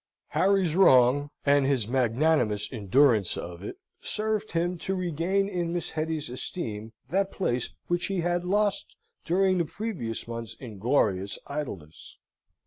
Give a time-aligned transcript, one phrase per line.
[0.29, 6.27] Harry's wrong, and his magnanimous endurance of it, served him to regain in Miss Hetty's
[6.27, 8.95] esteem that place which he had lost
[9.25, 12.17] during the previous months' inglorious idleness.